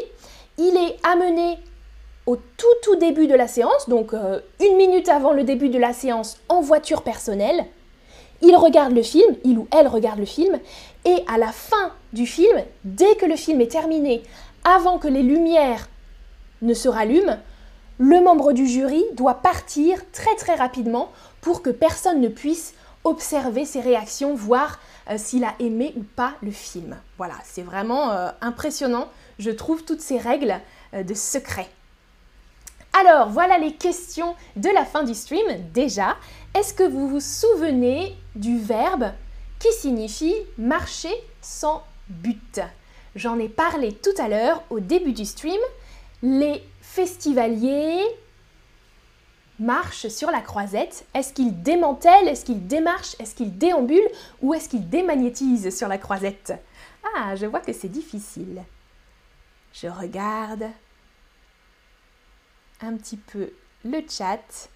Il 0.57 0.77
est 0.77 0.95
amené 1.03 1.57
au 2.27 2.35
tout 2.35 2.67
tout 2.83 2.95
début 2.97 3.27
de 3.27 3.35
la 3.35 3.47
séance, 3.47 3.89
donc 3.89 4.13
euh, 4.13 4.39
une 4.59 4.77
minute 4.77 5.09
avant 5.09 5.33
le 5.33 5.43
début 5.43 5.69
de 5.69 5.79
la 5.79 5.93
séance 5.93 6.37
en 6.49 6.61
voiture 6.61 7.01
personnelle. 7.01 7.65
Il 8.41 8.55
regarde 8.55 8.93
le 8.93 9.03
film, 9.03 9.35
il 9.43 9.57
ou 9.57 9.67
elle 9.71 9.87
regarde 9.87 10.19
le 10.19 10.25
film, 10.25 10.59
et 11.05 11.23
à 11.27 11.37
la 11.37 11.51
fin 11.51 11.91
du 12.13 12.25
film, 12.27 12.61
dès 12.83 13.15
que 13.15 13.25
le 13.25 13.35
film 13.35 13.61
est 13.61 13.71
terminé, 13.71 14.23
avant 14.63 14.97
que 14.97 15.07
les 15.07 15.23
lumières 15.23 15.87
ne 16.61 16.73
se 16.73 16.89
rallument, 16.89 17.39
le 17.99 18.21
membre 18.21 18.53
du 18.53 18.67
jury 18.67 19.03
doit 19.13 19.35
partir 19.35 19.99
très 20.11 20.35
très 20.35 20.55
rapidement 20.55 21.11
pour 21.41 21.61
que 21.61 21.69
personne 21.69 22.21
ne 22.21 22.27
puisse 22.27 22.75
observer 23.03 23.65
ses 23.65 23.81
réactions, 23.81 24.35
voir 24.35 24.79
euh, 25.09 25.17
s'il 25.17 25.43
a 25.43 25.53
aimé 25.59 25.93
ou 25.97 26.03
pas 26.03 26.33
le 26.41 26.51
film. 26.51 26.97
Voilà, 27.17 27.35
c'est 27.43 27.61
vraiment 27.61 28.11
euh, 28.11 28.29
impressionnant, 28.41 29.07
je 29.39 29.49
trouve, 29.49 29.83
toutes 29.83 30.01
ces 30.01 30.17
règles 30.17 30.59
euh, 30.93 31.03
de 31.03 31.13
secret. 31.13 31.69
Alors, 32.99 33.29
voilà 33.29 33.57
les 33.57 33.73
questions 33.73 34.35
de 34.55 34.69
la 34.69 34.83
fin 34.83 35.03
du 35.03 35.13
stream. 35.13 35.45
Déjà, 35.73 36.17
est-ce 36.53 36.73
que 36.73 36.83
vous 36.83 37.07
vous 37.07 37.19
souvenez 37.19 38.15
du 38.35 38.59
verbe 38.59 39.11
qui 39.59 39.71
signifie 39.73 40.35
marcher 40.57 41.13
sans 41.41 41.83
but? 42.09 42.61
J'en 43.15 43.39
ai 43.39 43.49
parlé 43.49 43.93
tout 43.93 44.19
à 44.19 44.27
l'heure 44.27 44.63
au 44.69 44.79
début 44.79 45.13
du 45.13 45.25
stream. 45.25 45.59
Les 46.21 46.63
festivaliers 46.81 48.03
marche 49.59 50.07
sur 50.07 50.31
la 50.31 50.41
croisette 50.41 51.05
Est-ce 51.13 51.33
qu'il 51.33 51.61
démantèle 51.61 52.27
Est-ce 52.27 52.45
qu'il 52.45 52.67
démarche 52.67 53.15
Est-ce 53.19 53.35
qu'il 53.35 53.57
déambule 53.57 54.07
Ou 54.41 54.53
est-ce 54.53 54.69
qu'il 54.69 54.89
démagnétise 54.89 55.75
sur 55.75 55.87
la 55.87 55.97
croisette? 55.97 56.53
Ah, 57.15 57.35
je 57.35 57.45
vois 57.45 57.59
que 57.59 57.73
c'est 57.73 57.87
difficile. 57.87 58.63
Je 59.73 59.87
regarde 59.87 60.65
un 62.81 62.95
petit 62.97 63.17
peu 63.17 63.51
le 63.85 64.01
chat. 64.09 64.69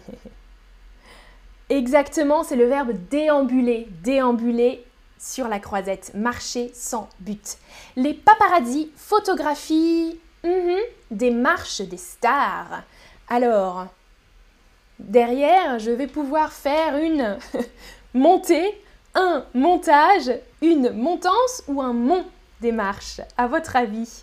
Exactement, 1.68 2.44
c'est 2.44 2.56
le 2.56 2.66
verbe 2.66 2.92
déambuler. 3.10 3.88
Déambuler 4.02 4.84
sur 5.18 5.48
la 5.48 5.58
croisette, 5.58 6.12
marcher 6.14 6.70
sans 6.74 7.08
but. 7.20 7.56
Les 7.96 8.14
paparazzi 8.14 8.90
photographient 8.96 10.18
mhm, 10.44 10.78
des 11.10 11.30
marches 11.30 11.80
des 11.80 11.96
stars. 11.96 12.82
Alors, 13.28 13.86
derrière, 14.98 15.78
je 15.78 15.90
vais 15.90 16.06
pouvoir 16.06 16.52
faire 16.52 16.96
une 16.98 17.38
montée, 18.14 18.80
un 19.14 19.44
montage, 19.54 20.30
une 20.62 20.90
montance 20.92 21.64
ou 21.66 21.82
un 21.82 21.92
mont 21.92 22.26
des 22.60 22.72
marches, 22.72 23.20
à 23.36 23.46
votre 23.46 23.76
avis? 23.76 24.22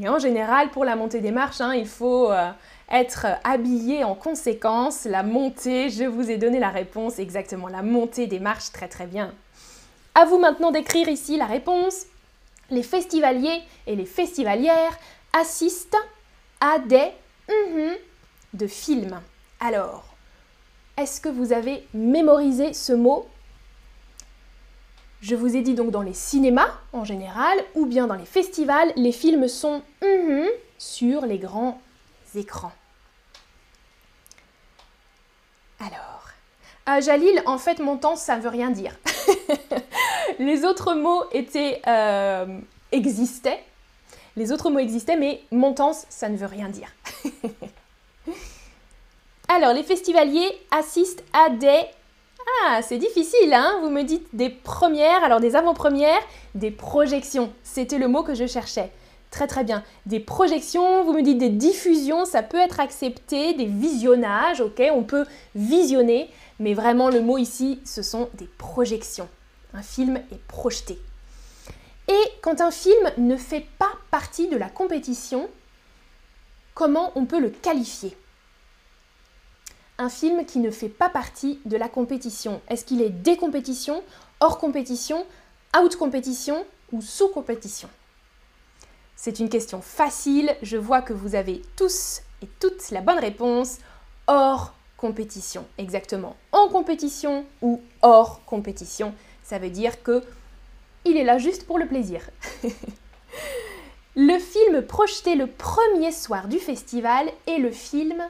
Et 0.00 0.08
en 0.08 0.18
général, 0.18 0.70
pour 0.70 0.84
la 0.84 0.96
montée 0.96 1.20
des 1.20 1.30
marches, 1.30 1.60
hein, 1.60 1.74
il 1.74 1.86
faut 1.86 2.30
euh, 2.30 2.50
être 2.90 3.26
habillé 3.44 4.04
en 4.04 4.14
conséquence. 4.14 5.04
La 5.04 5.22
montée, 5.22 5.90
je 5.90 6.04
vous 6.04 6.30
ai 6.30 6.36
donné 6.36 6.60
la 6.60 6.70
réponse 6.70 7.18
exactement. 7.18 7.68
La 7.68 7.82
montée 7.82 8.26
des 8.26 8.38
marches, 8.38 8.70
très 8.72 8.88
très 8.88 9.06
bien. 9.06 9.32
À 10.14 10.24
vous 10.24 10.38
maintenant 10.38 10.70
d'écrire 10.70 11.08
ici 11.08 11.36
la 11.36 11.46
réponse. 11.46 12.06
Les 12.70 12.82
festivaliers 12.82 13.62
et 13.86 13.96
les 13.96 14.04
festivalières 14.04 14.98
assistent 15.32 15.96
à 16.60 16.78
des 16.78 17.10
mm-hmm 17.48 17.96
de 18.54 18.66
films. 18.66 19.20
Alors, 19.60 20.04
est-ce 20.96 21.20
que 21.20 21.28
vous 21.28 21.52
avez 21.52 21.86
mémorisé 21.94 22.72
ce 22.72 22.92
mot? 22.92 23.26
Je 25.20 25.34
vous 25.34 25.56
ai 25.56 25.62
dit 25.62 25.74
donc 25.74 25.90
dans 25.90 26.02
les 26.02 26.14
cinémas 26.14 26.70
en 26.92 27.04
général 27.04 27.58
ou 27.74 27.86
bien 27.86 28.06
dans 28.06 28.14
les 28.14 28.24
festivals, 28.24 28.92
les 28.96 29.12
films 29.12 29.48
sont 29.48 29.82
mm-hmm 30.02 30.48
sur 30.78 31.26
les 31.26 31.38
grands 31.38 31.80
écrans. 32.34 32.72
Alors, 35.80 36.28
euh, 36.88 37.00
Jalil, 37.00 37.42
en 37.46 37.58
fait, 37.58 37.80
montant, 37.80 38.16
ça 38.16 38.36
ne 38.36 38.42
veut 38.42 38.48
rien 38.48 38.70
dire. 38.70 38.96
les 40.38 40.64
autres 40.64 40.94
mots 40.94 41.24
étaient, 41.32 41.82
euh, 41.86 42.58
existaient. 42.92 43.62
Les 44.36 44.52
autres 44.52 44.70
mots 44.70 44.78
existaient, 44.78 45.16
mais 45.16 45.42
montance, 45.50 46.06
ça 46.08 46.28
ne 46.28 46.36
veut 46.36 46.46
rien 46.46 46.68
dire. 46.68 46.92
Alors, 49.48 49.72
les 49.72 49.82
festivaliers 49.82 50.52
assistent 50.70 51.24
à 51.32 51.50
des... 51.50 51.80
Ah, 52.64 52.80
c'est 52.82 52.98
difficile, 52.98 53.52
hein 53.52 53.78
Vous 53.82 53.90
me 53.90 54.02
dites 54.02 54.28
des 54.32 54.50
premières, 54.50 55.24
alors 55.24 55.40
des 55.40 55.56
avant-premières, 55.56 56.20
des 56.54 56.70
projections. 56.70 57.52
C'était 57.62 57.98
le 57.98 58.08
mot 58.08 58.22
que 58.22 58.34
je 58.34 58.46
cherchais. 58.46 58.90
Très 59.30 59.46
très 59.46 59.64
bien. 59.64 59.82
Des 60.06 60.20
projections, 60.20 61.04
vous 61.04 61.12
me 61.12 61.22
dites 61.22 61.38
des 61.38 61.50
diffusions, 61.50 62.24
ça 62.24 62.42
peut 62.42 62.58
être 62.58 62.80
accepté, 62.80 63.52
des 63.54 63.66
visionnages, 63.66 64.60
ok, 64.60 64.82
on 64.92 65.02
peut 65.02 65.26
visionner, 65.54 66.30
mais 66.58 66.74
vraiment 66.74 67.10
le 67.10 67.20
mot 67.20 67.36
ici, 67.36 67.80
ce 67.84 68.02
sont 68.02 68.30
des 68.34 68.48
projections. 68.58 69.28
Un 69.74 69.82
film 69.82 70.16
est 70.32 70.42
projeté. 70.48 70.98
Et 72.08 72.32
quand 72.40 72.62
un 72.62 72.70
film 72.70 73.10
ne 73.18 73.36
fait 73.36 73.66
pas 73.78 73.92
partie 74.10 74.48
de 74.48 74.56
la 74.56 74.70
compétition, 74.70 75.48
comment 76.74 77.12
on 77.16 77.26
peut 77.26 77.40
le 77.40 77.50
qualifier? 77.50 78.16
Un 79.98 80.08
film 80.08 80.46
qui 80.46 80.60
ne 80.60 80.70
fait 80.70 80.88
pas 80.88 81.08
partie 81.08 81.58
de 81.64 81.76
la 81.76 81.88
compétition, 81.88 82.60
est-ce 82.68 82.84
qu'il 82.84 83.02
est 83.02 83.10
des 83.10 83.36
compétitions, 83.36 84.02
hors 84.38 84.58
compétition, 84.58 85.26
out 85.76 85.96
compétition 85.96 86.64
ou 86.92 87.02
sous 87.02 87.28
compétition? 87.28 87.88
C'est 89.16 89.40
une 89.40 89.48
question 89.48 89.80
facile, 89.80 90.54
je 90.62 90.76
vois 90.76 91.02
que 91.02 91.12
vous 91.12 91.34
avez 91.34 91.62
tous 91.74 92.22
et 92.42 92.48
toutes 92.60 92.90
la 92.90 93.00
bonne 93.00 93.18
réponse. 93.18 93.78
Hors 94.28 94.72
compétition, 94.96 95.66
exactement. 95.78 96.36
En 96.52 96.68
compétition 96.68 97.44
ou 97.60 97.80
hors 98.02 98.44
compétition, 98.44 99.12
ça 99.42 99.58
veut 99.58 99.70
dire 99.70 100.02
que 100.04 100.22
il 101.04 101.16
est 101.16 101.24
là 101.24 101.38
juste 101.38 101.66
pour 101.66 101.78
le 101.78 101.86
plaisir. 101.86 102.30
le 104.16 104.38
film 104.38 104.82
projeté 104.82 105.34
le 105.34 105.48
premier 105.48 106.12
soir 106.12 106.46
du 106.46 106.58
festival 106.58 107.28
est 107.48 107.58
le 107.58 107.72
film, 107.72 108.22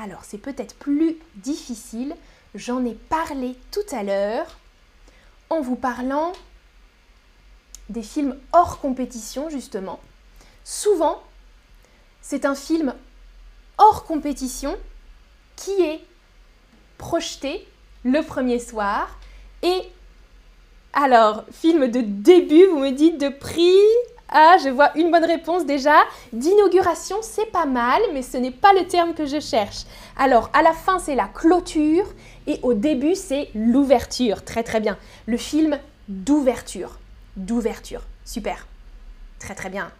alors 0.00 0.24
c'est 0.24 0.38
peut-être 0.38 0.74
plus 0.76 1.18
difficile, 1.36 2.16
j'en 2.54 2.84
ai 2.84 2.94
parlé 2.94 3.56
tout 3.70 3.94
à 3.94 4.02
l'heure 4.02 4.58
en 5.50 5.60
vous 5.60 5.76
parlant 5.76 6.32
des 7.88 8.02
films 8.02 8.38
hors 8.52 8.80
compétition 8.80 9.50
justement. 9.50 10.00
Souvent, 10.64 11.22
c'est 12.22 12.44
un 12.44 12.54
film 12.54 12.94
hors 13.78 14.04
compétition 14.04 14.76
qui 15.56 15.72
est 15.82 16.00
projeté 16.98 17.66
le 18.04 18.22
premier 18.22 18.58
soir 18.58 19.18
et 19.62 19.82
alors, 20.92 21.44
film 21.52 21.86
de 21.88 22.00
début, 22.00 22.66
vous 22.66 22.78
me 22.78 22.90
dites 22.90 23.16
de 23.18 23.28
prix? 23.28 23.78
Ah, 24.32 24.56
je 24.62 24.68
vois 24.68 24.96
une 24.96 25.10
bonne 25.10 25.24
réponse 25.24 25.66
déjà. 25.66 25.96
D'inauguration, 26.32 27.16
c'est 27.20 27.50
pas 27.50 27.66
mal, 27.66 28.00
mais 28.12 28.22
ce 28.22 28.36
n'est 28.36 28.52
pas 28.52 28.72
le 28.72 28.86
terme 28.86 29.12
que 29.12 29.26
je 29.26 29.40
cherche. 29.40 29.84
Alors, 30.16 30.50
à 30.52 30.62
la 30.62 30.72
fin, 30.72 31.00
c'est 31.00 31.16
la 31.16 31.26
clôture 31.26 32.06
et 32.46 32.60
au 32.62 32.74
début, 32.74 33.16
c'est 33.16 33.48
l'ouverture. 33.56 34.44
Très 34.44 34.62
très 34.62 34.78
bien. 34.78 34.96
Le 35.26 35.36
film 35.36 35.78
d'ouverture. 36.08 36.98
D'ouverture. 37.36 38.02
Super. 38.24 38.66
Très 39.40 39.56
très 39.56 39.68
bien. 39.68 39.90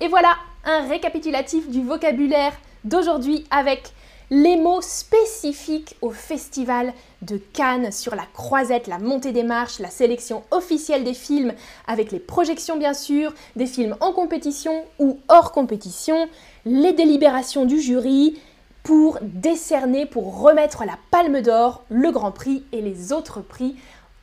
Et 0.00 0.08
voilà 0.08 0.34
un 0.64 0.88
récapitulatif 0.88 1.68
du 1.68 1.84
vocabulaire 1.84 2.52
d'aujourd'hui 2.84 3.46
avec 3.50 3.92
les 4.30 4.56
mots 4.56 4.82
spécifiques 4.82 5.96
au 6.02 6.10
festival 6.10 6.92
de 7.22 7.38
Cannes 7.38 7.90
sur 7.92 8.14
la 8.14 8.26
croisette, 8.34 8.86
la 8.86 8.98
montée 8.98 9.32
des 9.32 9.42
marches, 9.42 9.78
la 9.78 9.90
sélection 9.90 10.42
officielle 10.50 11.04
des 11.04 11.14
films 11.14 11.54
avec 11.86 12.12
les 12.12 12.18
projections 12.18 12.76
bien 12.76 12.94
sûr, 12.94 13.32
des 13.56 13.66
films 13.66 13.96
en 14.00 14.12
compétition 14.12 14.84
ou 14.98 15.18
hors 15.28 15.52
compétition, 15.52 16.28
les 16.66 16.92
délibérations 16.92 17.64
du 17.64 17.80
jury 17.80 18.38
pour 18.82 19.18
décerner, 19.22 20.06
pour 20.06 20.40
remettre 20.40 20.84
la 20.84 20.98
palme 21.10 21.40
d'or, 21.40 21.82
le 21.88 22.10
grand 22.10 22.32
prix 22.32 22.64
et 22.72 22.80
les 22.80 23.12
autres 23.12 23.40
prix 23.40 23.76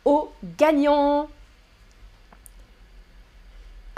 aux 0.05 0.29
gagnants. 0.57 1.27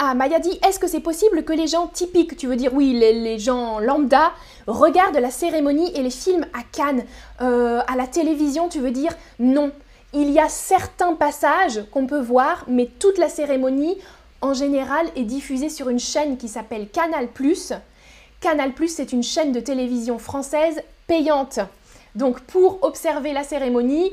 Ah, 0.00 0.14
Maya 0.14 0.38
dit, 0.38 0.60
est-ce 0.64 0.78
que 0.78 0.86
c'est 0.86 1.00
possible 1.00 1.42
que 1.42 1.52
les 1.52 1.66
gens 1.66 1.88
typiques, 1.88 2.36
tu 2.36 2.46
veux 2.46 2.54
dire 2.54 2.72
oui, 2.72 2.92
les, 2.92 3.38
gens 3.40 3.80
lambda, 3.80 4.32
regardent 4.68 5.16
la 5.16 5.32
cérémonie 5.32 5.90
et 5.96 6.02
les 6.02 6.10
films 6.10 6.46
à 6.54 6.62
Cannes, 6.70 7.04
euh, 7.40 7.80
à 7.88 7.96
la 7.96 8.06
télévision, 8.06 8.68
tu 8.68 8.78
veux 8.78 8.92
dire? 8.92 9.12
Non. 9.40 9.72
Il 10.12 10.30
y 10.30 10.38
a 10.38 10.48
certains 10.48 11.14
passages 11.14 11.84
qu'on 11.90 12.06
peut 12.06 12.20
voir, 12.20 12.64
mais 12.68 12.88
toute 13.00 13.18
la 13.18 13.28
cérémonie, 13.28 13.98
en 14.40 14.54
général, 14.54 15.06
est 15.16 15.24
diffusée 15.24 15.68
sur 15.68 15.88
une 15.88 15.98
chaîne 15.98 16.36
qui 16.36 16.46
s'appelle 16.46 16.88
Canal⁇ 16.88 17.26
Canal⁇ 18.40 18.70
c'est 18.88 19.12
une 19.12 19.24
chaîne 19.24 19.50
de 19.50 19.58
télévision 19.58 20.20
française 20.20 20.80
payante. 21.08 21.58
Donc 22.14 22.38
pour 22.42 22.78
observer 22.82 23.32
la 23.32 23.42
cérémonie, 23.42 24.12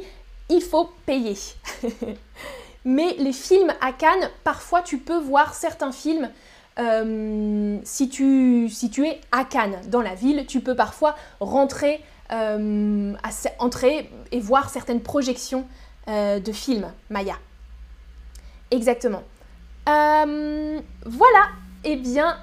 il 0.49 0.61
faut 0.61 0.89
payer. 1.05 1.37
Mais 2.85 3.15
les 3.17 3.33
films 3.33 3.73
à 3.81 3.91
Cannes, 3.91 4.29
parfois 4.43 4.81
tu 4.83 4.99
peux 4.99 5.17
voir 5.17 5.55
certains 5.55 5.91
films. 5.91 6.29
Euh, 6.77 7.79
si, 7.83 8.09
tu, 8.09 8.69
es 9.05 9.21
à 9.31 9.43
Cannes, 9.43 9.79
dans 9.87 10.01
la 10.01 10.13
ville, 10.13 10.45
tu 10.45 10.59
peux 10.59 10.75
parfois 10.75 11.15
rentrer, 11.39 12.01
euh, 12.31 13.13
entrer 13.59 14.09
et 14.31 14.39
voir 14.39 14.69
certaines 14.69 15.01
projections 15.01 15.65
euh, 16.07 16.39
de 16.39 16.51
films 16.51 16.91
Maya. 17.09 17.35
Exactement. 18.69 19.23
voilà, 19.87 21.49
eh 21.85 21.95
bien, 21.95 22.37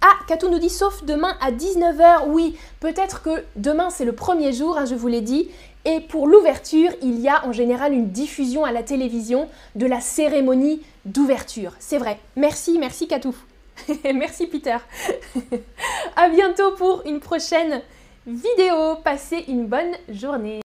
ah, 0.00 0.14
Katou 0.26 0.48
nous 0.48 0.58
dit 0.58 0.70
sauf 0.70 1.04
demain 1.04 1.36
à 1.40 1.52
19h. 1.52 2.28
Oui, 2.28 2.56
peut-être 2.80 3.22
que 3.22 3.44
demain 3.56 3.90
c'est 3.90 4.04
le 4.04 4.12
premier 4.12 4.52
jour, 4.52 4.78
hein, 4.78 4.84
je 4.84 4.94
vous 4.94 5.08
l'ai 5.08 5.20
dit, 5.20 5.50
et 5.86 6.00
pour 6.00 6.26
l'ouverture, 6.26 6.90
il 7.00 7.20
y 7.20 7.28
a 7.28 7.46
en 7.46 7.52
général 7.52 7.92
une 7.92 8.10
diffusion 8.10 8.64
à 8.64 8.72
la 8.72 8.82
télévision 8.82 9.48
de 9.76 9.86
la 9.86 10.00
cérémonie 10.00 10.82
d'ouverture. 11.04 11.72
C'est 11.78 11.98
vrai. 11.98 12.18
Merci, 12.34 12.78
merci 12.78 13.06
Katou. 13.06 13.34
merci 14.14 14.48
Peter. 14.48 14.78
à 16.16 16.28
bientôt 16.28 16.72
pour 16.72 17.02
une 17.06 17.20
prochaine 17.20 17.82
vidéo. 18.26 18.96
Passez 19.04 19.44
une 19.46 19.66
bonne 19.66 19.92
journée. 20.08 20.60